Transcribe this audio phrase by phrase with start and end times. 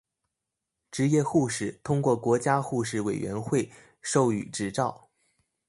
[0.89, 5.11] 执业护士通过国家护士委员会授予执照。